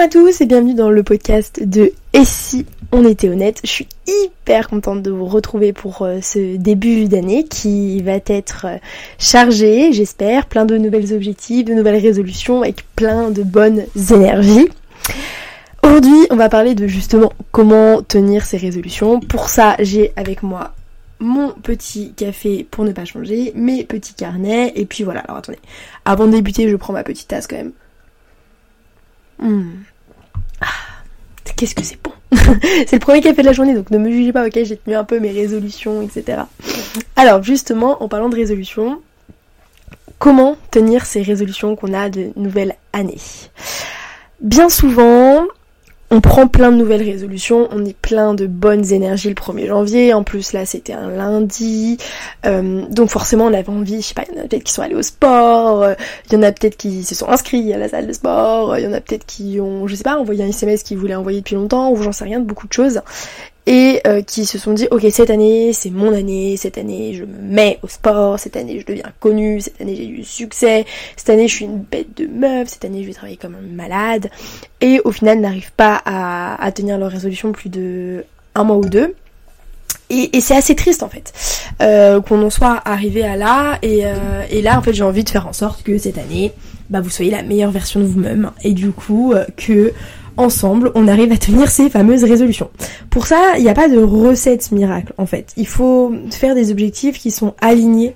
[0.00, 3.88] À tous et bienvenue dans le podcast de Et si on était honnête Je suis
[4.06, 8.76] hyper contente de vous retrouver pour euh, ce début d'année qui va être euh,
[9.18, 14.68] chargé, j'espère, plein de nouvelles objectifs, de nouvelles résolutions avec plein de bonnes énergies.
[15.82, 19.18] Aujourd'hui, on va parler de justement comment tenir ces résolutions.
[19.18, 20.74] Pour ça, j'ai avec moi
[21.18, 25.58] mon petit café pour ne pas changer, mes petits carnets, et puis voilà, alors attendez.
[26.04, 27.72] Avant de débuter, je prends ma petite tasse quand même.
[29.40, 30.66] Ah,
[31.56, 32.12] Qu'est-ce que c'est bon
[32.86, 34.94] C'est le premier café de la journée, donc ne me jugez pas, ok J'ai tenu
[34.94, 36.42] un peu mes résolutions, etc.
[37.16, 39.00] Alors justement, en parlant de résolutions,
[40.18, 43.18] comment tenir ces résolutions qu'on a de nouvelle année?
[44.40, 45.46] Bien souvent,
[46.10, 50.14] on prend plein de nouvelles résolutions, on est plein de bonnes énergies le 1er janvier,
[50.14, 51.98] en plus là c'était un lundi,
[52.46, 54.72] euh, donc forcément on avait envie, je sais pas, il y en a peut-être qui
[54.72, 55.86] sont allés au sport,
[56.26, 58.84] il y en a peut-être qui se sont inscrits à la salle de sport, il
[58.84, 61.40] y en a peut-être qui ont, je sais pas, envoyé un SMS qu'ils voulaient envoyer
[61.40, 63.02] depuis longtemps, ou j'en sais rien de beaucoup de choses
[63.68, 67.24] et euh, qui se sont dit ok cette année c'est mon année, cette année je
[67.24, 71.28] me mets au sport, cette année je deviens connue, cette année j'ai du succès, cette
[71.28, 74.30] année je suis une bête de meuf, cette année je vais travailler comme un malade.
[74.80, 78.24] Et au final n'arrivent pas à, tenir leur résolution plus de
[78.54, 79.14] un mois ou deux.
[80.08, 81.34] Et, c'est assez triste en fait
[81.82, 83.78] euh, qu'on en soit arrivé à là.
[83.82, 86.52] Et, euh, et là en fait j'ai envie de faire en sorte que cette année
[86.88, 88.50] bah, vous soyez la meilleure version de vous-même.
[88.62, 89.92] Et du coup que
[90.38, 92.70] ensemble, on arrive à tenir ces fameuses résolutions.
[93.10, 95.52] Pour ça, il n'y a pas de recette miracle en fait.
[95.56, 98.14] Il faut faire des objectifs qui sont alignés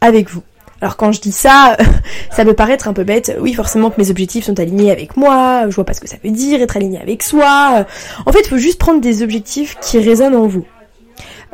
[0.00, 0.42] avec vous.
[0.80, 1.76] Alors quand je dis ça,
[2.30, 3.36] ça peut paraître un peu bête.
[3.40, 5.64] Oui, forcément que mes objectifs sont alignés avec moi.
[5.68, 7.84] Je vois pas ce que ça veut dire être aligné avec soi.
[8.24, 10.64] En fait, il faut juste prendre des objectifs qui résonnent en vous.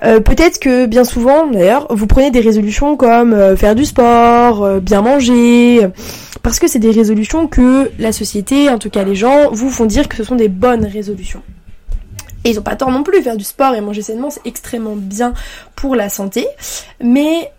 [0.02, 4.64] Euh, peut-être que bien souvent, d'ailleurs, vous prenez des résolutions comme euh, faire du sport,
[4.64, 5.88] euh, bien manger,
[6.44, 9.86] parce que c'est des résolutions que la société, en tout cas les gens, vous font
[9.86, 11.42] dire que ce sont des bonnes résolutions.
[12.44, 14.94] Et ils ont pas tort non plus, faire du sport et manger sainement, c'est extrêmement
[14.94, 15.32] bien
[15.74, 16.46] pour la santé,
[17.02, 17.50] mais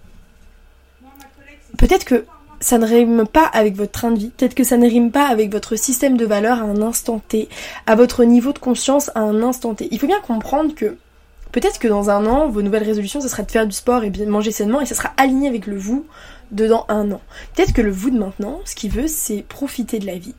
[1.80, 2.26] peut-être que
[2.60, 5.26] ça ne rime pas avec votre train de vie, peut-être que ça ne rime pas
[5.26, 7.50] avec votre système de valeurs à un instant T,
[7.88, 9.88] à votre niveau de conscience à un instant T.
[9.90, 10.96] Il faut bien comprendre que
[11.52, 14.12] peut-être que dans un an, vos nouvelles résolutions, ce sera de faire du sport et
[14.28, 16.06] manger sainement, et ça sera aligné avec le vous
[16.52, 17.22] de dans un an.
[17.56, 20.36] Peut-être que le vous de maintenant, ce qu'il veut, c'est profiter de la vie.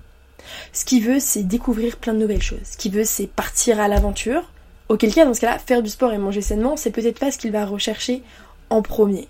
[0.73, 2.61] Ce qu'il veut, c'est découvrir plein de nouvelles choses.
[2.65, 4.51] Ce qu'il veut, c'est partir à l'aventure.
[4.89, 7.39] Auquel cas, dans ce cas-là, faire du sport et manger sainement, c'est peut-être pas ce
[7.39, 8.23] qu'il va rechercher
[8.71, 9.29] en premier.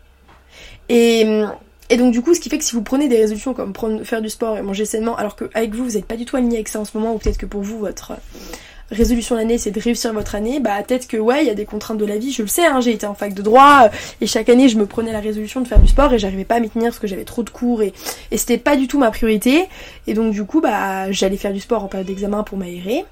[0.88, 1.42] Et,
[1.88, 3.72] et donc du coup, ce qui fait que si vous prenez des résolutions comme
[4.04, 6.56] faire du sport et manger sainement, alors qu'avec vous, vous n'êtes pas du tout aligné
[6.56, 8.12] avec ça en ce moment, ou peut-être que pour vous, votre
[8.90, 11.64] résolution d'année, c'est de réussir votre année, bah peut-être que ouais, il y a des
[11.64, 13.88] contraintes de la vie, je le sais, hein, j'ai été en fac de droit, euh,
[14.20, 16.56] et chaque année je me prenais la résolution de faire du sport et j'arrivais pas
[16.56, 17.92] à m'y tenir parce que j'avais trop de cours et,
[18.30, 19.64] et c'était pas du tout ma priorité.
[20.06, 23.04] Et donc du coup, bah j'allais faire du sport en période d'examen pour m'aérer.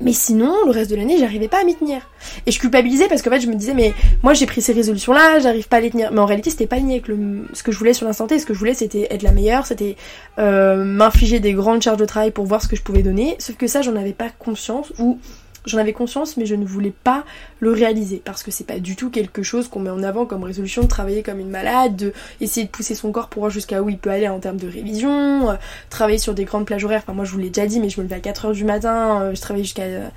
[0.00, 2.00] Mais sinon, le reste de l'année, j'arrivais pas à m'y tenir.
[2.46, 5.40] Et je culpabilisais parce qu'en fait, je me disais, mais moi j'ai pris ces résolutions-là,
[5.40, 6.10] j'arrive pas à les tenir.
[6.12, 8.38] Mais en réalité, c'était pas aligné avec le, ce que je voulais sur l'instant T.
[8.38, 9.96] Ce que je voulais, c'était être la meilleure, c'était
[10.38, 13.36] euh, m'infliger des grandes charges de travail pour voir ce que je pouvais donner.
[13.38, 15.18] Sauf que ça, j'en avais pas conscience ou
[15.66, 17.24] J'en avais conscience, mais je ne voulais pas
[17.58, 20.42] le réaliser parce que c'est pas du tout quelque chose qu'on met en avant comme
[20.42, 23.82] résolution de travailler comme une malade, de essayer de pousser son corps pour voir jusqu'à
[23.82, 25.54] où il peut aller en termes de révision, euh,
[25.90, 27.02] travailler sur des grandes plages horaires.
[27.04, 29.20] Enfin, moi je vous l'ai déjà dit, mais je me levais à 4h du matin,
[29.20, 30.08] euh, je travaillais jusqu'à euh,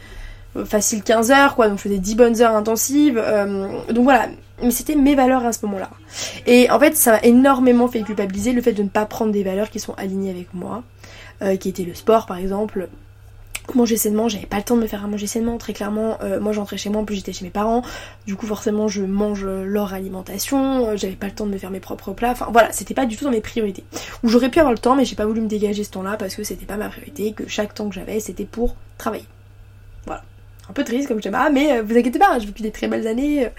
[0.63, 3.21] facile 15 heures, quoi, donc je faisais 10 bonnes heures intensives.
[3.89, 4.29] donc voilà,
[4.61, 5.89] mais c'était mes valeurs à ce moment-là.
[6.45, 9.43] Et en fait, ça m'a énormément fait culpabiliser le fait de ne pas prendre des
[9.43, 10.83] valeurs qui sont alignées avec moi,
[11.59, 12.87] qui était le sport par exemple
[13.75, 16.39] manger sainement, j'avais pas le temps de me faire à manger sainement, très clairement, euh,
[16.39, 17.81] moi j'entrais chez moi, en plus j'étais chez mes parents,
[18.27, 21.71] du coup forcément je mange leur alimentation, euh, j'avais pas le temps de me faire
[21.71, 23.83] mes propres plats, enfin voilà, c'était pas du tout dans mes priorités.
[24.23, 26.35] Ou j'aurais pu avoir le temps, mais j'ai pas voulu me dégager ce temps-là parce
[26.35, 29.25] que c'était pas ma priorité, que chaque temps que j'avais c'était pour travailler.
[30.05, 30.23] Voilà.
[30.69, 32.71] Un peu triste comme je dis, ah mais euh, vous inquiétez pas, j'ai vécu des
[32.71, 33.49] très belles années,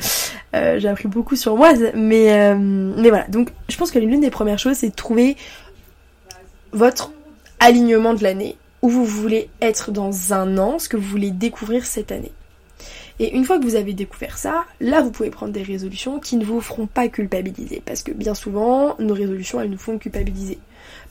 [0.54, 4.20] euh, j'ai appris beaucoup sur moi, mais, euh, mais voilà, donc je pense que l'une
[4.20, 5.36] des premières choses c'est de trouver
[6.72, 7.12] votre
[7.60, 11.86] alignement de l'année où vous voulez être dans un an, ce que vous voulez découvrir
[11.86, 12.32] cette année.
[13.18, 16.36] Et une fois que vous avez découvert ça, là vous pouvez prendre des résolutions qui
[16.36, 17.80] ne vous feront pas culpabiliser.
[17.86, 20.58] Parce que bien souvent, nos résolutions, elles nous font culpabiliser.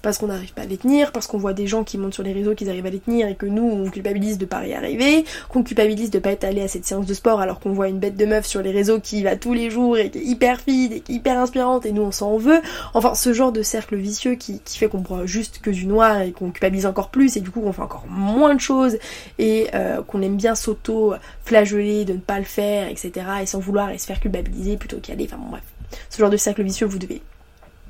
[0.01, 2.23] Parce qu'on n'arrive pas à les tenir, parce qu'on voit des gens qui montent sur
[2.23, 4.73] les réseaux qu'ils arrivent à les tenir et que nous on culpabilise de pas y
[4.73, 7.87] arriver, qu'on culpabilise de pas être allé à cette séance de sport alors qu'on voit
[7.87, 10.23] une bête de meuf sur les réseaux qui va tous les jours et qui est
[10.23, 12.61] hyper fit et qui est hyper inspirante et nous on s'en veut.
[12.93, 16.31] Enfin ce genre de cercle vicieux qui, fait qu'on voit juste que du noir et
[16.31, 18.97] qu'on culpabilise encore plus et du coup on fait encore moins de choses
[19.39, 23.11] et euh, qu'on aime bien s'auto-flageller de ne pas le faire, etc.
[23.41, 25.25] et sans vouloir et se faire culpabiliser plutôt qu'y aller.
[25.25, 25.63] Enfin bon bref.
[26.09, 27.21] Ce genre de cercle vicieux vous devez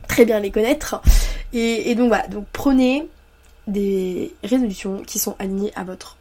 [0.08, 1.02] très bien les connaître.
[1.54, 3.08] Et, donc voilà, donc prenez
[3.68, 6.18] des résolutions qui sont alignées à votre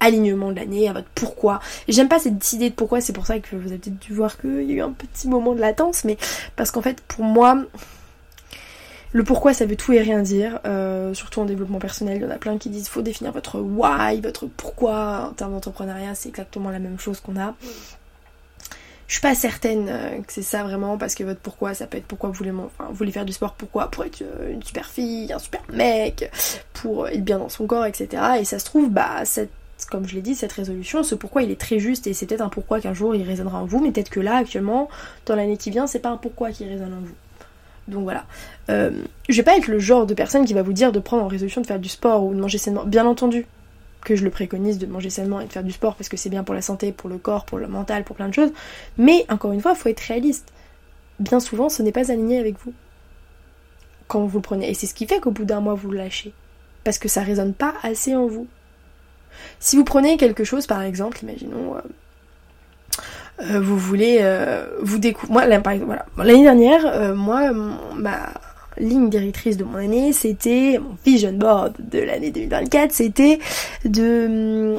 [0.00, 1.60] alignement de l'année, à votre pourquoi.
[1.88, 4.38] J'aime pas cette idée de pourquoi, c'est pour ça que vous avez peut-être dû voir
[4.38, 6.16] qu'il y a eu un petit moment de latence, mais
[6.56, 7.64] parce qu'en fait, pour moi,
[9.12, 12.26] le pourquoi ça veut tout et rien dire, euh, surtout en développement personnel, il y
[12.26, 15.28] en a plein qui disent faut définir votre why, votre pourquoi.
[15.30, 17.54] En termes d'entrepreneuriat, c'est exactement la même chose qu'on a.
[19.06, 21.98] Je suis pas certaine euh, que c'est ça vraiment parce que votre pourquoi ça peut
[21.98, 25.38] être pourquoi vous voulez, faire du sport, pourquoi Pour être euh, une super fille, un
[25.38, 26.30] super mec,
[26.72, 28.22] pour être bien dans son corps, etc.
[28.40, 29.24] Et ça se trouve, bah
[29.90, 32.40] comme je l'ai dit, cette résolution, ce pourquoi il est très juste et c'est peut-être
[32.40, 34.88] un pourquoi qu'un jour il résonnera en vous, mais peut-être que là, actuellement,
[35.26, 37.14] dans l'année qui vient, c'est pas un pourquoi qui résonne en vous.
[37.88, 38.24] Donc voilà.
[38.70, 38.90] Euh,
[39.28, 41.28] je vais pas être le genre de personne qui va vous dire de prendre en
[41.28, 42.84] résolution de faire du sport ou de manger sainement.
[42.84, 43.46] Bien entendu
[44.04, 46.30] que je le préconise de manger sainement et de faire du sport parce que c'est
[46.30, 48.52] bien pour la santé, pour le corps, pour le mental, pour plein de choses.
[48.98, 50.52] Mais encore une fois, il faut être réaliste.
[51.18, 52.72] Bien souvent, ce n'est pas aligné avec vous
[54.06, 54.70] quand vous le prenez.
[54.70, 56.32] Et c'est ce qui fait qu'au bout d'un mois, vous le lâchez.
[56.84, 58.46] Parce que ça résonne pas assez en vous.
[59.58, 61.80] Si vous prenez quelque chose, par exemple, imaginons, euh,
[63.40, 65.48] euh, vous voulez euh, vous découvrir.
[65.48, 65.96] Moi.
[66.18, 67.52] L'année dernière, moi,
[67.96, 68.32] ma
[68.78, 73.38] ligne directrice de mon année, c'était mon vision board de l'année 2024, c'était
[73.84, 74.76] de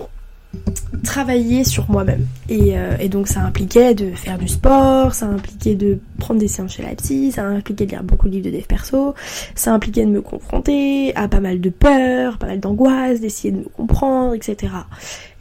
[1.03, 2.25] travailler sur moi-même.
[2.49, 6.73] Euh, et, donc ça impliquait de faire du sport, ça impliquait de prendre des séances
[6.73, 9.13] chez la psy, ça impliquait de lire beaucoup de livres de dev perso,
[9.53, 13.59] ça impliquait de me confronter à pas mal de peurs, pas mal d'angoisse, d'essayer de
[13.59, 14.73] me comprendre, etc.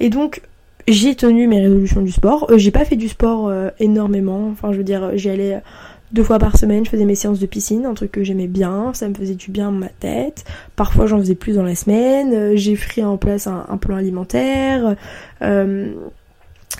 [0.00, 0.42] Et donc
[0.86, 2.46] j'ai tenu mes résolutions du sport.
[2.50, 5.62] Euh, j'ai pas fait du sport euh, énormément, enfin je veux dire j'y allais
[6.14, 8.94] deux fois par semaine, je faisais mes séances de piscine, un truc que j'aimais bien,
[8.94, 10.44] ça me faisait du bien ma tête.
[10.76, 14.94] Parfois j'en faisais plus dans la semaine, euh, j'ai pris en place un, plan alimentaire,
[15.42, 15.92] euh,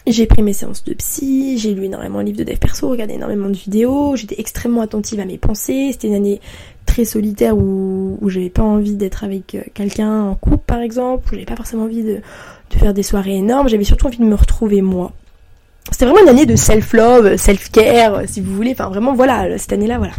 [0.07, 3.15] j'ai pris mes séances de psy, j'ai lu énormément de livres de dev perso, regardé
[3.15, 6.41] énormément de vidéos, j'étais extrêmement attentive à mes pensées, c'était une année
[6.87, 11.45] très solitaire où, j'avais pas envie d'être avec euh, quelqu'un en couple par exemple, j'avais
[11.45, 12.21] pas forcément envie de
[12.71, 15.13] faire des soirées énormes, j'avais surtout envie de me retrouver moi.
[15.91, 18.73] C'était vraiment une année de self-love, self-care, si vous voulez.
[18.73, 20.15] Enfin, vraiment, voilà, cette année-là, voilà.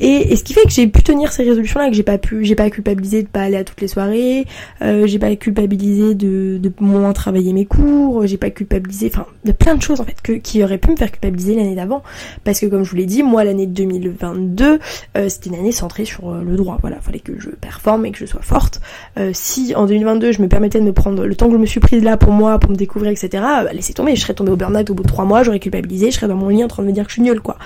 [0.00, 2.56] Et, ce qui fait que j'ai pu tenir ces résolutions-là, que j'ai pas pu, j'ai
[2.56, 4.44] pas culpabilisé de pas aller à toutes les soirées,
[4.82, 9.52] euh, j'ai pas culpabilisé de, de moins travailler mes cours, j'ai pas culpabilisé, enfin, de
[9.52, 12.02] plein de choses en fait que, qui auraient pu me faire culpabiliser l'année d'avant.
[12.42, 14.80] Parce que comme je vous l'ai dit, moi, l'année 2022,
[15.16, 16.78] euh, c'était une année centrée sur euh, le droit.
[16.80, 18.80] Voilà, fallait que je performe et que je sois forte.
[19.18, 21.66] Euh, si en 2022, je me permettais de me prendre le temps que je me
[21.66, 24.50] suis prise là pour moi, pour me découvrir, etc., bah, laissez tomber, je serais tombée
[24.50, 26.82] au burn-out au bout trois mois, j'aurais culpabilisé, je serais dans mon lit en train
[26.82, 27.56] de me dire que je suis nulle, quoi.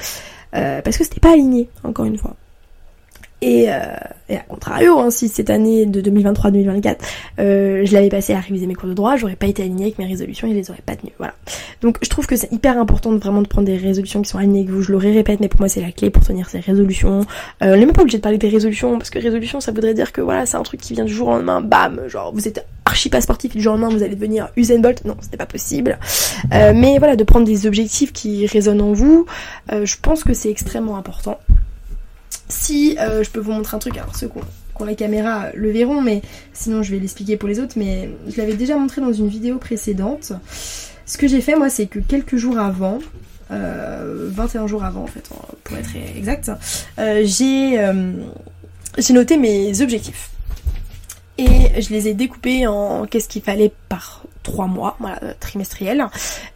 [0.55, 2.35] Euh, parce que c'était pas aligné, encore une fois.
[3.41, 3.95] Et, euh,
[4.31, 6.97] à contrario, hein, si cette année de 2023-2024,
[7.39, 9.99] euh, je l'avais passé à réviser mes cours de droit, j'aurais pas été alignée avec
[9.99, 11.13] mes résolutions et je les aurais pas tenues.
[11.19, 11.35] Voilà.
[11.81, 14.39] Donc je trouve que c'est hyper important de vraiment de prendre des résolutions qui sont
[14.39, 14.83] alignées avec vous.
[14.83, 17.21] Je le répète, mais pour moi c'est la clé pour tenir ces résolutions.
[17.63, 19.95] Euh, on n'est même pas obligé de parler des résolutions parce que résolution ça voudrait
[19.95, 22.49] dire que voilà c'est un truc qui vient du jour au lendemain, bam, genre vous
[22.49, 22.67] êtes
[22.99, 25.05] archi pas sportif du jour au lendemain vous allez devenir Usain Bolt.
[25.05, 26.01] Non, c'était pas possible.
[26.53, 29.25] Euh, mais voilà, de prendre des objectifs qui résonnent en vous,
[29.71, 31.39] euh, je pense que c'est extrêmement important.
[32.49, 34.39] Si euh, je peux vous montrer un truc, alors ceux qui
[34.81, 36.23] ont, la caméra le verront, mais
[36.53, 39.59] sinon je vais l'expliquer pour les autres, mais je l'avais déjà montré dans une vidéo
[39.59, 40.33] précédente.
[41.07, 42.99] Ce que j'ai fait moi c'est que quelques jours avant,
[43.51, 45.29] 21 euh, jours avant en fait
[45.65, 46.53] pour être exact,
[46.97, 47.77] j'ai
[49.13, 50.31] noté mes objectifs.
[51.39, 56.07] Et je les ai découpés en qu'est-ce qu'il fallait par trois mois, voilà, trimestriel,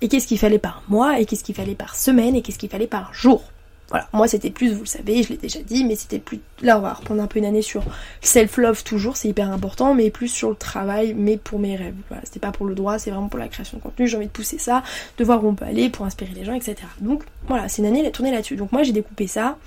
[0.01, 2.71] et qu'est-ce qu'il fallait par mois, et qu'est-ce qu'il fallait par semaine, et qu'est-ce qu'il
[2.71, 3.45] fallait par jour.
[3.93, 6.41] Voilà, moi c'était plus, vous le savez, je l'ai déjà dit, mais c'était plus.
[6.63, 7.83] Là, on va reprendre un peu une année sur
[8.23, 11.95] self-love toujours, c'est hyper important, mais plus sur le travail, mais pour mes rêves.
[12.09, 14.27] Voilà, c'était pas pour le droit, c'est vraiment pour la création de contenu, j'ai envie
[14.27, 14.83] de pousser ça,
[15.19, 16.77] de voir où on peut aller pour inspirer les gens, etc.
[17.01, 18.57] Donc voilà, c'est une année tournée là-dessus.
[18.57, 19.59] Donc moi j'ai découpé ça.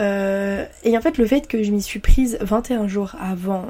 [0.00, 3.66] Euh, et en fait, le fait que je m'y suis prise 21 jours avant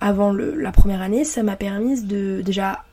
[0.00, 2.84] avant la première année, ça m'a permis de déjà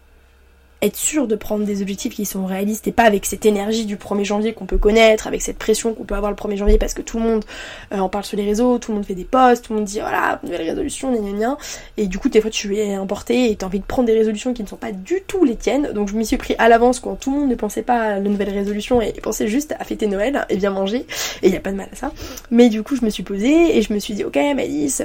[0.81, 3.95] être sûr de prendre des objectifs qui sont réalistes et pas avec cette énergie du
[3.95, 6.93] 1er janvier qu'on peut connaître, avec cette pression qu'on peut avoir le 1er janvier parce
[6.93, 7.45] que tout le monde
[7.91, 9.87] euh, en parle sur les réseaux, tout le monde fait des posts, tout le monde
[9.87, 11.57] dit voilà, nouvelle résolution, gna.
[11.97, 14.53] Et du coup, des fois, tu es emporté et t'as envie de prendre des résolutions
[14.53, 15.91] qui ne sont pas du tout les tiennes.
[15.93, 18.09] Donc, je m'y suis pris à l'avance quand tout le monde ne pensait pas à
[18.15, 21.05] la nouvelle résolution et pensait juste à fêter Noël et bien manger.
[21.41, 22.11] Et il n'y a pas de mal à ça.
[22.51, 25.03] Mais du coup, je me suis posée et je me suis dit ok, Malice.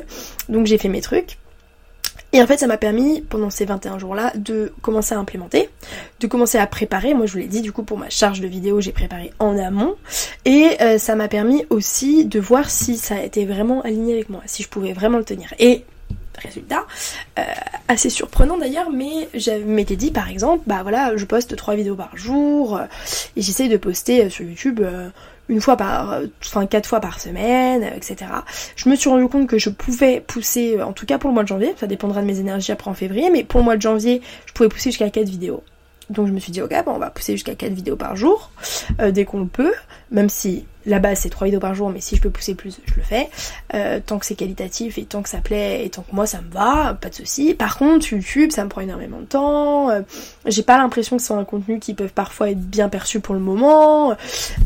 [0.48, 1.38] Donc, j'ai fait mes trucs.
[2.32, 5.68] Et en fait, ça m'a permis, pendant ces 21 jours-là, de commencer à implémenter,
[6.20, 7.14] de commencer à préparer.
[7.14, 9.58] Moi, je vous l'ai dit, du coup, pour ma charge de vidéo, j'ai préparé en
[9.58, 9.96] amont.
[10.44, 14.42] Et euh, ça m'a permis aussi de voir si ça été vraiment aligné avec moi,
[14.46, 15.52] si je pouvais vraiment le tenir.
[15.58, 15.84] Et
[16.38, 16.86] résultat,
[17.38, 17.42] euh,
[17.88, 21.96] assez surprenant d'ailleurs, mais je m'étais dit par exemple, bah voilà, je poste trois vidéos
[21.96, 22.84] par jour euh,
[23.36, 24.80] et j'essaye de poster sur YouTube
[25.50, 28.16] une fois par, enfin quatre fois par semaine, etc.
[28.76, 31.42] Je me suis rendu compte que je pouvais pousser, en tout cas pour le mois
[31.42, 33.82] de janvier, ça dépendra de mes énergies après en février, mais pour le mois de
[33.82, 35.62] janvier, je pouvais pousser jusqu'à quatre vidéos.
[36.08, 38.50] Donc je me suis dit ok bon on va pousser jusqu'à 4 vidéos par jour
[39.12, 39.72] dès qu'on le peut,
[40.10, 42.78] même si la base c'est 3 vidéos par jour, mais si je peux pousser plus,
[42.84, 43.28] je le fais.
[43.74, 46.40] Euh, tant que c'est qualitatif et tant que ça plaît et tant que moi ça
[46.40, 47.54] me va, pas de souci.
[47.54, 49.90] Par contre, YouTube, ça me prend énormément de temps.
[49.90, 50.02] Euh,
[50.46, 53.40] j'ai pas l'impression que c'est un contenu qui peut parfois être bien perçu pour le
[53.40, 54.14] moment.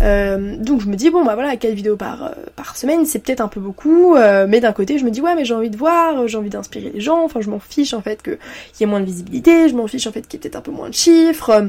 [0.03, 3.41] Euh, donc je me dis bon bah voilà, 4 vidéos par, par semaine, c'est peut-être
[3.41, 4.17] un peu beaucoup.
[4.49, 6.91] mais d'un côté, je me dis ouais mais j'ai envie de voir, j'ai envie d'inspirer
[6.93, 7.25] les gens.
[7.25, 8.39] Enfin je m'en fiche en fait qu'il
[8.81, 10.63] y ait moins de visibilité, je m'en fiche en fait qu'il y ait peut-être un
[10.63, 11.69] peu moins de chiffres.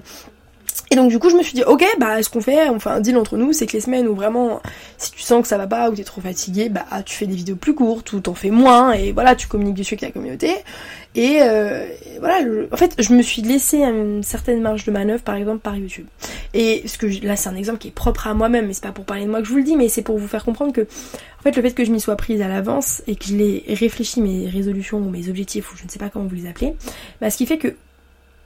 [0.91, 2.99] Et donc du coup je me suis dit ok bah ce qu'on fait, enfin un
[2.99, 4.61] deal entre nous, c'est que les semaines où vraiment
[4.97, 7.35] si tu sens que ça va pas ou t'es trop fatigué, bah tu fais des
[7.35, 10.51] vidéos plus courtes ou t'en fais moins et voilà tu communiques dessus avec ta communauté.
[11.17, 11.87] Et, euh,
[12.19, 12.39] voilà,
[12.73, 16.07] en fait je me suis laissé une certaine marge de manœuvre par exemple par YouTube.
[16.53, 18.91] Et ce que là c'est un exemple qui est propre à moi-même, mais c'est pas
[18.91, 20.73] pour parler de moi que je vous le dis, mais c'est pour vous faire comprendre
[20.73, 23.35] que en fait le fait que je m'y sois prise à l'avance et que je
[23.35, 26.47] l'ai réfléchi mes résolutions ou mes objectifs ou je ne sais pas comment vous les
[26.47, 26.75] appelez,
[27.21, 27.75] bah ce qui fait que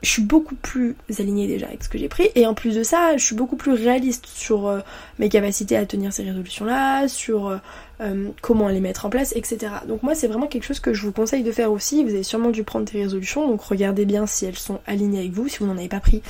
[0.02, 2.30] je suis beaucoup plus alignée déjà avec ce que j'ai pris.
[2.36, 4.80] Et en plus de ça je suis beaucoup plus réaliste sur euh,
[5.18, 7.58] mes capacités à tenir ces résolutions là sur euh,
[8.02, 11.02] euh, comment les mettre en place etc donc moi c'est vraiment quelque chose que je
[11.06, 12.04] vous conseille de faire aussi.
[12.04, 15.32] Vous avez sûrement dû prendre des résolutions donc regardez bien si elles sont alignées avec
[15.32, 16.22] vous si vous n'en avez pas pris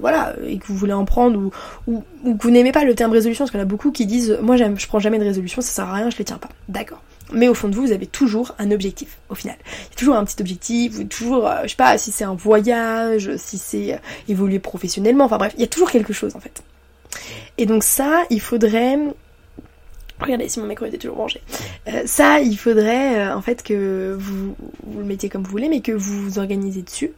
[0.00, 1.52] voilà et que vous voulez en prendre ou,
[1.86, 3.92] ou, ou que vous n'aimez pas le terme résolution parce qu'il y en a beaucoup
[3.92, 6.38] qui disent moi je prends jamais de résolution ça sert à rien je les tiens
[6.38, 6.48] pas.
[6.68, 7.00] D'accord
[7.32, 9.56] mais au fond de vous, vous avez toujours un objectif, au final.
[9.64, 12.34] Il y a toujours un petit objectif, toujours, euh, je sais pas, si c'est un
[12.34, 16.40] voyage, si c'est euh, évoluer professionnellement, enfin bref, il y a toujours quelque chose en
[16.40, 16.62] fait.
[17.58, 18.98] Et donc ça, il faudrait...
[20.18, 21.42] Regardez si mon micro était toujours rangé.
[21.88, 25.80] Euh, ça, il faudrait en fait que vous, vous le mettiez comme vous voulez, mais
[25.80, 27.12] que vous vous organisez dessus.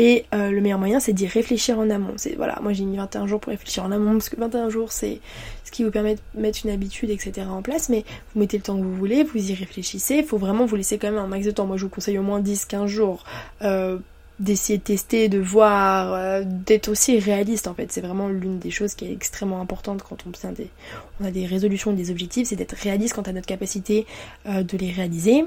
[0.00, 2.14] Et le meilleur moyen, c'est d'y réfléchir en amont.
[2.16, 4.92] C'est voilà, moi j'ai mis 21 jours pour réfléchir en amont parce que 21 jours,
[4.92, 5.20] c'est
[5.64, 7.46] ce qui vous permet de mettre une habitude, etc.
[7.50, 10.38] en place, mais vous mettez le temps que vous voulez, vous y réfléchissez, il faut
[10.38, 11.66] vraiment vous laisser quand même un max de temps.
[11.66, 13.24] Moi je vous conseille au moins 10-15 jours.
[13.62, 13.98] Euh,
[14.38, 17.90] d'essayer de tester, de voir, euh, d'être aussi réaliste en fait.
[17.90, 20.70] C'est vraiment l'une des choses qui est extrêmement importante quand on, des,
[21.20, 24.06] on a des résolutions, des objectifs, c'est d'être réaliste quant à notre capacité
[24.46, 25.44] euh, de les réaliser.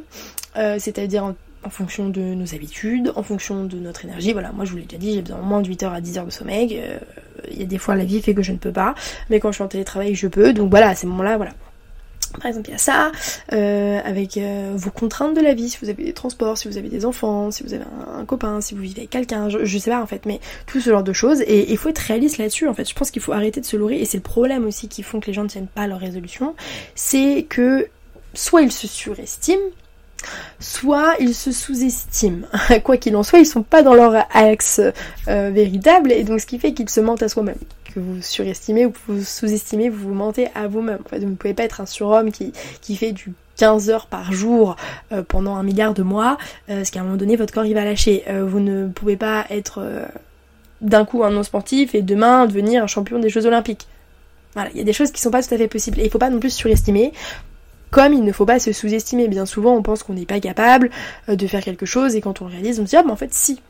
[0.54, 4.34] C'est-à-dire en fonction de nos habitudes, en fonction de notre énergie.
[4.34, 6.02] Voilà, moi je vous l'ai déjà dit, j'ai besoin au moins de 8 heures à
[6.02, 6.80] 10 heures de sommeil.
[6.82, 6.98] Euh,
[7.50, 8.96] il y a des fois la vie fait que je ne peux pas,
[9.30, 10.54] mais quand je suis en télétravail je peux.
[10.54, 11.52] Donc voilà, à ces moments-là, voilà.
[12.40, 13.12] Par exemple, il y a ça,
[13.52, 16.78] euh, avec euh, vos contraintes de la vie, si vous avez des transports, si vous
[16.78, 17.84] avez des enfants, si vous avez
[18.16, 20.80] un, copain, si vous vivez avec quelqu'un, je, je, sais pas en fait, mais tout
[20.80, 21.42] ce genre de choses.
[21.42, 22.88] Et il faut être réaliste là-dessus, en fait.
[22.88, 25.20] Je pense qu'il faut arrêter de se louer, et c'est le problème aussi qui font
[25.20, 26.56] que les gens ne tiennent pas leur résolution,
[26.96, 27.88] c'est que
[28.34, 29.60] soit ils se surestiment,
[30.60, 32.48] soit ils se sous-estiment.
[32.84, 34.82] Quoi qu'il en soit, ils sont pas dans leur axe
[35.28, 37.58] euh, véritable et donc ce qui fait qu'ils se mentent à soi-même.
[37.94, 41.00] Que vous surestimez ou que vous sous-estimez, vous vous mentez à vous-même.
[41.12, 42.54] Vous ne pouvez pas être un surhomme qui,
[42.96, 44.76] fait du 15 heures par jour
[45.12, 46.38] euh, pendant un milliard de mois,
[46.70, 48.24] euh, parce qu'à un moment donné, votre corps il va lâcher.
[48.30, 49.82] vous ne pouvez pas être
[50.80, 53.88] d'un coup un non-sportif et demain devenir un champion des Jeux Olympiques.
[54.54, 56.00] Voilà, il y a des choses qui sont pas tout à fait possibles.
[56.00, 57.14] Et il faut pas non plus surestimer.
[57.92, 59.28] Comme il ne faut pas se sous-estimer.
[59.28, 60.90] Bien souvent, on pense qu'on n'est pas capable
[61.30, 63.12] euh, de faire quelque chose et quand on le réalise, on se dit ah mais
[63.12, 63.62] en fait si.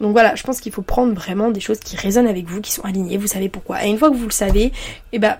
[0.00, 2.72] Donc voilà, je pense qu'il faut prendre vraiment des choses qui résonnent avec vous, qui
[2.72, 3.84] sont alignées, vous savez pourquoi.
[3.84, 4.72] Et une fois que vous le savez,
[5.12, 5.36] eh ben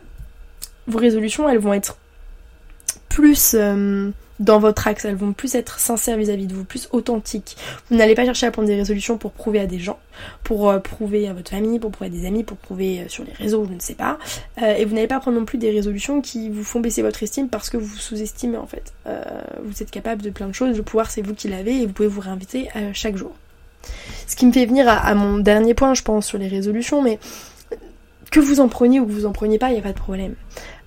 [0.87, 1.97] vos résolutions elles vont être
[3.09, 7.57] plus euh, dans votre axe, elles vont plus être sincères vis-à-vis de vous, plus authentiques.
[7.91, 9.99] Vous n'allez pas chercher à prendre des résolutions pour prouver à des gens,
[10.43, 13.23] pour euh, prouver à votre famille, pour prouver à des amis, pour prouver euh, sur
[13.23, 14.19] les réseaux, je ne sais pas.
[14.63, 17.23] Euh, et vous n'allez pas prendre non plus des résolutions qui vous font baisser votre
[17.23, 18.93] estime parce que vous sous-estimez en fait.
[19.63, 21.93] vous êtes capable de plein de choses, le pouvoir c'est vous qui l'avez et vous
[21.93, 23.33] pouvez vous réinviter chaque jour.
[24.27, 27.19] Ce qui me fait venir à, mon dernier point, je pense, sur les résolutions, mais
[28.31, 29.99] que vous en preniez ou que vous en preniez pas, il n'y a pas de
[29.99, 30.35] problème.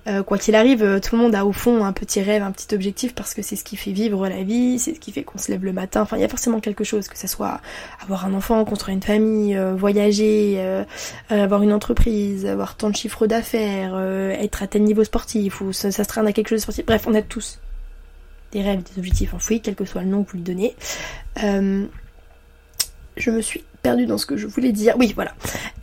[0.06, 2.52] Euh, quoi qu'il arrive, euh, tout le monde a au fond un petit rêve, un
[2.52, 5.22] petit objectif parce que c'est ce qui fait vivre la vie, c'est ce qui fait
[5.22, 6.02] qu'on se lève le matin.
[6.02, 7.60] Enfin, il y a forcément quelque chose, que ce soit
[8.02, 10.62] avoir un enfant, construire une famille, euh, voyager,
[11.30, 15.90] avoir une entreprise, avoir tant de chiffres d'affaires, être à tel niveau sportif ou ça,
[15.90, 16.84] se traîne à quelque chose de sportif.
[16.84, 17.60] Bref, on a tous
[18.52, 20.76] des rêves, des objectifs enfouis, quel que soit le nom que vous lui donnez.
[21.36, 24.96] je me suis perdu dans ce que je voulais dire.
[24.98, 25.34] Oui, voilà.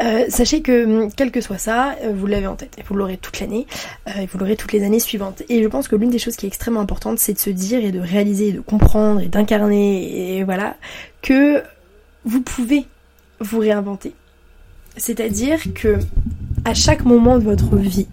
[0.02, 2.96] Euh, sachez que hum, quel que soit ça, euh, vous l'avez en tête et vous
[2.96, 3.68] l'aurez toute l'année
[4.08, 5.44] euh, et vous l'aurez toutes les années suivantes.
[5.50, 7.84] Et je pense que l'une des choses qui est extrêmement importante, c'est de se dire
[7.84, 10.76] et de réaliser, et de comprendre et d'incarner et voilà
[11.22, 11.64] que
[12.26, 12.86] vous pouvez
[13.40, 14.14] vous réinventer.
[14.98, 16.00] C'est-à-dire que
[16.66, 18.08] à chaque moment de votre vie,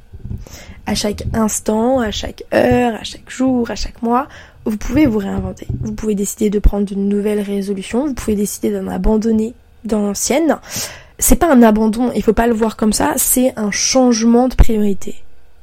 [0.86, 4.26] À chaque instant, à chaque heure, à chaque jour, à chaque mois,
[4.64, 5.66] vous pouvez vous réinventer.
[5.82, 9.52] Vous pouvez décider de prendre de nouvelles résolutions, vous pouvez décider d'en abandonner
[9.84, 10.58] dans l'ancienne.
[11.18, 14.54] C'est pas un abandon, il faut pas le voir comme ça, c'est un changement de
[14.54, 15.16] priorité.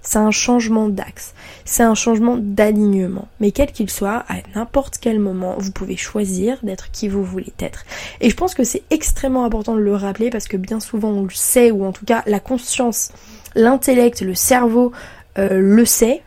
[0.06, 1.34] C'est un changement d'axe.
[1.66, 3.28] C'est un changement d'alignement.
[3.40, 7.52] Mais quel qu'il soit, à n'importe quel moment, vous pouvez choisir d'être qui vous voulez
[7.60, 7.86] être.
[8.22, 11.24] Et je pense que c'est extrêmement important de le rappeler parce que bien souvent on
[11.24, 13.12] le sait, ou en tout cas la conscience,
[13.56, 14.92] l'intellect, le cerveau
[15.40, 16.22] euh, le sait,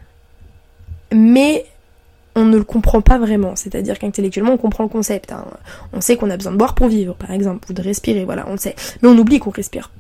[1.12, 1.64] mais
[2.38, 3.56] on ne le comprend pas vraiment.
[3.56, 5.32] C'est-à-dire qu'intellectuellement, on comprend le concept.
[5.32, 5.44] Hein.
[5.92, 8.44] On sait qu'on a besoin de boire pour vivre, par exemple, ou de respirer, voilà,
[8.48, 8.74] on le sait.
[9.02, 9.90] Mais on oublie qu'on respire.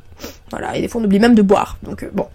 [0.50, 1.78] Voilà, et des fois on oublie même de boire.
[1.82, 2.26] Donc euh, bon,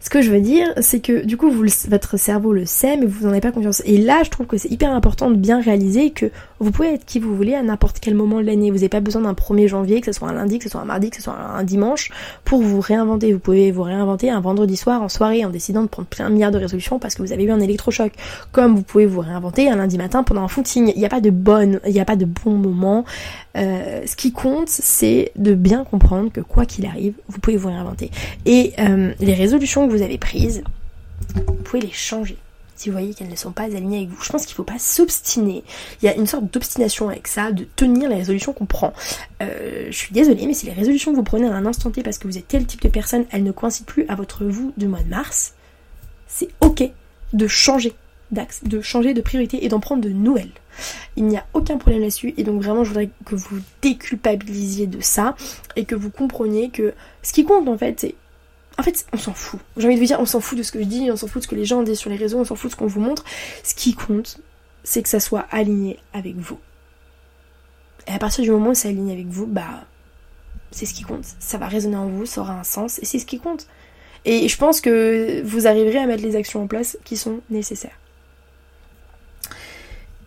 [0.00, 3.26] ce que je veux dire, c'est que du coup, votre cerveau le sait, mais vous
[3.26, 3.82] n'en avez pas confiance.
[3.84, 7.04] Et là, je trouve que c'est hyper important de bien réaliser que vous pouvez être
[7.04, 8.70] qui vous voulez à n'importe quel moment de l'année.
[8.70, 10.80] Vous n'avez pas besoin d'un 1er janvier, que ce soit un lundi, que ce soit
[10.80, 12.10] un mardi, que ce soit un dimanche,
[12.44, 13.32] pour vous réinventer.
[13.32, 16.34] Vous pouvez vous réinventer un vendredi soir en soirée en décidant de prendre plein de
[16.34, 18.12] milliards de résolutions parce que vous avez eu un électrochoc.
[18.52, 20.92] Comme vous pouvez vous réinventer un lundi matin pendant un footing.
[20.94, 23.04] Il n'y a pas de bonne, il n'y a pas de bon moment.
[23.56, 27.68] Euh, ce qui compte, c'est de bien comprendre que quoi qu'il arrive, vous pouvez vous
[27.68, 28.10] réinventer.
[28.46, 30.62] Et euh, les résolutions que vous avez prises,
[31.34, 32.36] vous pouvez les changer
[32.78, 34.22] si vous voyez qu'elles ne sont pas alignées avec vous.
[34.22, 35.64] Je pense qu'il ne faut pas s'obstiner.
[36.00, 38.92] Il y a une sorte d'obstination avec ça, de tenir les résolutions qu'on prend.
[39.42, 42.02] Euh, je suis désolée, mais si les résolutions que vous prenez à un instant T
[42.02, 44.72] parce que vous êtes tel type de personne, elles ne coïncident plus à votre vous
[44.76, 45.54] du mois de mars,
[46.26, 46.90] c'est ok
[47.32, 47.94] de changer
[48.30, 50.52] d'axe, de changer de priorité et d'en prendre de nouvelles.
[51.16, 55.00] Il n'y a aucun problème là-dessus et donc vraiment je voudrais que vous déculpabilisiez de
[55.00, 55.34] ça
[55.76, 58.14] et que vous compreniez que ce qui compte en fait c'est
[58.78, 59.60] en fait, on s'en fout.
[59.76, 61.26] J'ai envie de vous dire, on s'en fout de ce que je dis, on s'en
[61.26, 62.78] fout de ce que les gens disent sur les réseaux, on s'en fout de ce
[62.78, 63.24] qu'on vous montre.
[63.64, 64.40] Ce qui compte,
[64.84, 66.58] c'est que ça soit aligné avec vous.
[68.06, 69.84] Et à partir du moment où c'est aligné avec vous, bah,
[70.70, 71.24] c'est ce qui compte.
[71.40, 73.66] Ça va résonner en vous, ça aura un sens, et c'est ce qui compte.
[74.24, 77.98] Et je pense que vous arriverez à mettre les actions en place qui sont nécessaires.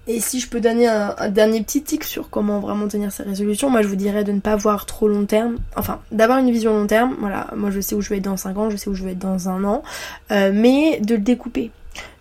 [0.07, 3.69] Et si je peux donner un, dernier petit tic sur comment vraiment tenir ses résolutions,
[3.69, 6.73] moi je vous dirais de ne pas voir trop long terme, enfin d'avoir une vision
[6.73, 8.89] long terme, voilà, moi je sais où je vais être dans 5 ans, je sais
[8.89, 9.83] où je vais être dans un an,
[10.31, 11.69] euh, mais de le découper.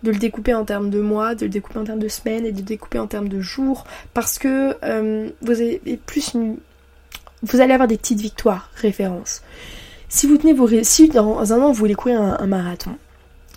[0.03, 2.53] De le découper en termes de mois, de le découper en termes de semaines et
[2.53, 6.33] de le découper en termes de jours, parce que euh, vous avez plus.
[7.43, 9.43] Vous allez avoir des petites victoires, références.
[10.11, 10.69] Si vous tenez vos...
[10.83, 12.97] Si dans un an vous voulez courir un marathon,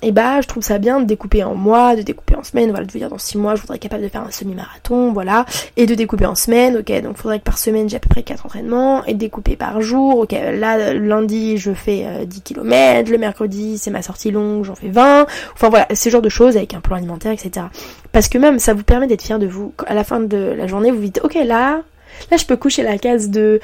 [0.03, 2.85] et bah je trouve ça bien de découper en mois, de découper en semaines, voilà,
[2.85, 5.45] de vous dire dans 6 mois je voudrais être capable de faire un semi-marathon, voilà,
[5.77, 8.23] et de découper en semaines, ok, donc faudrait que par semaine j'ai à peu près
[8.23, 13.17] 4 entraînements, et découper par jour, ok, là lundi je fais 10 euh, km, le
[13.17, 16.73] mercredi c'est ma sortie longue, j'en fais 20, enfin voilà, ce genre de choses avec
[16.73, 17.67] un plan alimentaire, etc.
[18.11, 20.67] Parce que même ça vous permet d'être fier de vous, à la fin de la
[20.67, 21.81] journée vous dites, ok là,
[22.29, 23.59] là je peux coucher la case de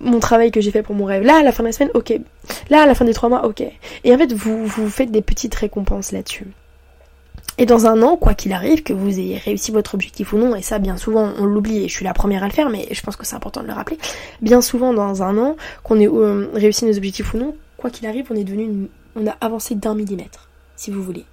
[0.00, 1.22] mon travail que j'ai fait pour mon rêve.
[1.22, 2.18] Là, à la fin de la semaine, ok.
[2.70, 3.62] Là, à la fin des trois mois, ok.
[4.04, 6.46] Et en fait, vous, vous faites des petites récompenses là-dessus.
[7.58, 10.56] Et dans un an, quoi qu'il arrive, que vous ayez réussi votre objectif ou non,
[10.56, 12.88] et ça bien souvent on l'oublie, et je suis la première à le faire, mais
[12.90, 13.98] je pense que c'est important de le rappeler,
[14.40, 18.06] bien souvent dans un an, qu'on ait euh, réussi nos objectifs ou non, quoi qu'il
[18.06, 21.26] arrive, on est devenu, on a avancé d'un millimètre, si vous voulez.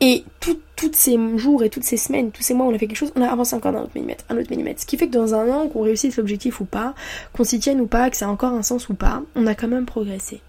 [0.00, 0.58] Et tous
[0.92, 3.22] ces jours et toutes ces semaines, tous ces mois, on a fait quelque chose, on
[3.22, 4.82] a avancé encore d'un autre millimètre, un autre millimètre.
[4.82, 6.94] Ce qui fait que dans un an, qu'on réussisse l'objectif ou pas,
[7.32, 9.54] qu'on s'y tienne ou pas, que ça a encore un sens ou pas, on a
[9.54, 10.40] quand même progressé.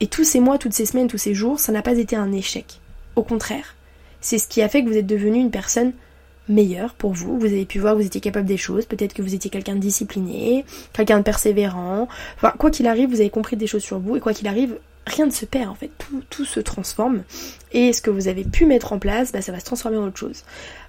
[0.00, 2.30] Et tous ces mois, toutes ces semaines, tous ces jours, ça n'a pas été un
[2.30, 2.80] échec.
[3.16, 3.74] Au contraire,
[4.20, 5.92] c'est ce qui a fait que vous êtes devenu une personne
[6.48, 7.38] meilleure pour vous.
[7.38, 8.86] Vous avez pu voir que vous étiez capable des choses.
[8.86, 12.08] Peut-être que vous étiez quelqu'un de discipliné, quelqu'un de persévérant.
[12.36, 14.16] Enfin, quoi qu'il arrive, vous avez compris des choses sur vous.
[14.16, 15.90] Et quoi qu'il arrive, rien ne se perd en fait,
[16.30, 17.22] tout, se transforme.
[17.72, 20.06] Et ce que vous avez pu mettre en place, bah, ça va se transformer en
[20.06, 20.44] autre chose.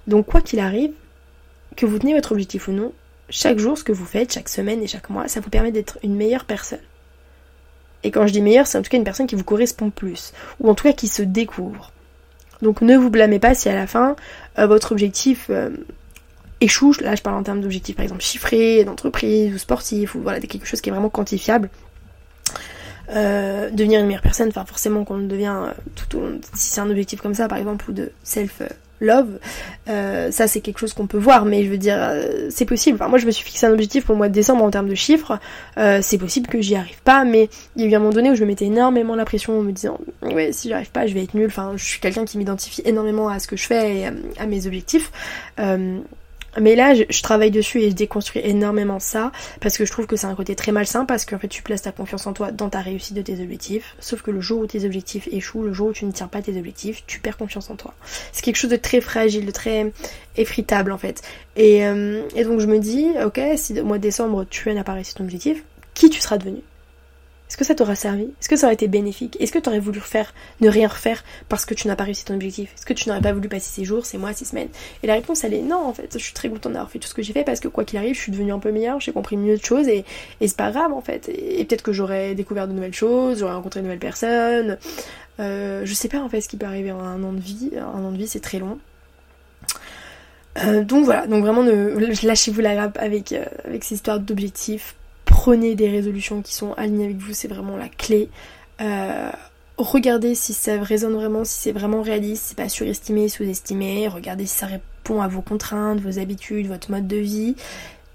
[0.06, 0.92] Donc quoi qu'il arrive,
[1.76, 2.92] que vous tenez votre objectif ou non,
[3.28, 5.98] chaque jour ce que vous faites, chaque semaine et chaque mois, ça vous permet d'être
[6.02, 6.80] une meilleure personne.
[8.02, 10.32] Et quand je dis meilleure, c'est en tout cas une personne qui vous correspond plus,
[10.60, 11.92] ou en tout cas qui se découvre.
[12.62, 14.16] Donc ne vous blâmez pas si à la fin
[14.58, 15.70] euh, votre objectif euh,
[16.60, 16.94] échoue.
[17.00, 20.66] Là, je parle en termes d'objectifs, par exemple chiffrés, d'entreprise ou sportif, ou voilà, quelque
[20.66, 21.70] chose qui est vraiment quantifiable.
[23.12, 26.70] Euh, devenir une meilleure personne, enfin forcément qu'on le devient euh, tout au long, si
[26.70, 28.62] c'est un objectif comme ça par exemple, ou de self
[29.00, 29.38] love,
[29.88, 31.98] euh, ça c'est quelque chose qu'on peut voir, mais je veux dire,
[32.50, 32.98] c'est possible.
[33.00, 34.88] Enfin, moi je me suis fixé un objectif pour le mois de décembre en termes
[34.88, 35.38] de chiffres,
[35.76, 38.34] c'est possible que j'y arrive pas, mais il y a eu un moment donné où
[38.34, 41.14] je me mettais énormément la pression en me disant, ouais, si j'y arrive pas, je
[41.14, 41.46] vais être nulle.
[41.46, 44.06] Enfin, je suis quelqu'un qui m'identifie énormément à ce que je fais et
[44.38, 45.10] à mes objectifs.
[46.58, 50.16] Mais là, je, travaille dessus et je déconstruis énormément ça parce que je trouve que
[50.16, 52.68] c'est un côté très malsain parce qu'en fait, tu places ta confiance en toi dans
[52.68, 53.94] ta réussite de tes objectifs.
[54.00, 56.42] Sauf que le jour où tes objectifs échouent, le jour où tu ne tiens pas
[56.42, 57.94] tes objectifs, tu perds confiance en toi.
[58.32, 59.92] C'est quelque chose de très fragile, de très
[60.36, 61.22] effritable en fait.
[61.56, 64.94] Et, euh, donc je me dis, ok, si au mois de décembre tu n'as pas
[64.94, 65.62] réussi ton objectif,
[65.94, 66.60] qui tu seras devenu?
[67.50, 68.22] Est-ce que ça t'aura servi?
[68.22, 69.36] Est-ce que ça aurait été bénéfique?
[69.40, 72.24] Est-ce que tu aurais voulu refaire, ne rien refaire parce que tu n'as pas réussi
[72.24, 72.72] ton objectif?
[72.76, 74.68] Est-ce que tu n'aurais pas voulu passer ces jours, ces mois, ces semaines?
[75.02, 76.12] Et la réponse elle est non en fait.
[76.12, 77.98] Je suis très contente d'avoir fait tout ce que j'ai fait parce que quoi qu'il
[77.98, 80.04] arrive, je suis devenue un peu meilleure, j'ai compris mieux de choses et,
[80.40, 81.28] c'est pas grave en fait.
[81.28, 84.78] Et, peut-être que j'aurais découvert de nouvelles choses, j'aurais rencontré de nouvelles personnes.
[85.40, 87.72] Euh, je sais pas en fait ce qui peut arriver en un an de vie.
[87.76, 88.78] Un an de vie c'est très long.
[90.62, 94.94] Euh, donc voilà, donc vraiment lâchez-vous la grappe avec, euh, avec ces histoires d'objectifs
[95.40, 98.28] prenez des résolutions qui sont alignées avec vous, c'est vraiment la clé.
[98.82, 99.30] Euh,
[99.78, 104.06] regardez si ça résonne vraiment, si c'est vraiment réaliste, c'est pas surestimé, sous-estimé.
[104.08, 107.56] Regardez si ça répond à vos contraintes, vos habitudes, votre mode de vie.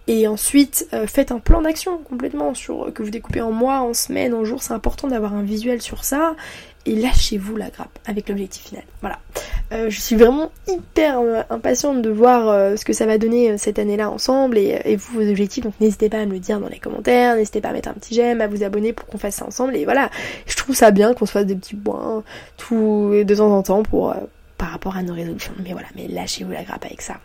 [0.05, 3.95] Et ensuite, euh, faites un plan d'action complètement sur que vous découpez en mois, en
[3.95, 4.61] semaines, en jours.
[4.61, 6.35] C'est important d'avoir un visuel sur ça.
[6.85, 8.83] Et lâchez-vous la grappe avec l'objectif final.
[9.01, 9.19] Voilà.
[9.71, 13.79] Euh, je suis vraiment hyper euh, impatiente de voir ce que ça va donner cette
[13.79, 15.63] année-là ensemble et, vous vos objectifs.
[15.63, 17.93] Donc n'hésitez pas à me le dire dans les commentaires, n'hésitez pas à mettre un
[17.93, 19.75] petit j'aime, à vous abonner pour qu'on fasse ça ensemble.
[19.75, 20.11] Et voilà,
[20.45, 22.23] je trouve ça bien qu'on se fasse des petits points
[22.57, 24.15] tout de temps en temps pour
[24.57, 25.53] par rapport à nos résolutions.
[25.63, 27.15] Mais voilà, mais lâchez-vous la grappe avec ça.